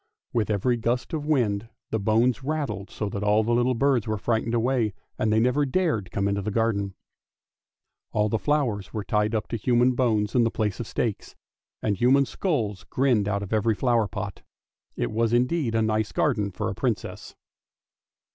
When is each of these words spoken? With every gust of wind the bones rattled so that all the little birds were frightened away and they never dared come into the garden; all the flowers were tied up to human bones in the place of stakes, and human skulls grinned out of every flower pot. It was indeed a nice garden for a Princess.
With 0.33 0.49
every 0.49 0.77
gust 0.77 1.13
of 1.13 1.27
wind 1.27 1.69
the 1.91 1.99
bones 1.99 2.43
rattled 2.43 2.89
so 2.89 3.07
that 3.09 3.21
all 3.21 3.43
the 3.43 3.53
little 3.53 3.75
birds 3.75 4.07
were 4.07 4.17
frightened 4.17 4.55
away 4.55 4.95
and 5.19 5.31
they 5.31 5.39
never 5.39 5.63
dared 5.63 6.09
come 6.09 6.27
into 6.27 6.41
the 6.41 6.49
garden; 6.49 6.95
all 8.11 8.27
the 8.27 8.39
flowers 8.39 8.93
were 8.95 9.03
tied 9.03 9.35
up 9.35 9.47
to 9.49 9.57
human 9.57 9.93
bones 9.93 10.33
in 10.33 10.43
the 10.43 10.49
place 10.49 10.79
of 10.79 10.87
stakes, 10.87 11.35
and 11.83 11.97
human 11.97 12.25
skulls 12.25 12.83
grinned 12.85 13.27
out 13.27 13.43
of 13.43 13.53
every 13.53 13.75
flower 13.75 14.07
pot. 14.07 14.41
It 14.95 15.11
was 15.11 15.33
indeed 15.33 15.75
a 15.75 15.83
nice 15.83 16.11
garden 16.11 16.49
for 16.49 16.67
a 16.67 16.73
Princess. 16.73 17.35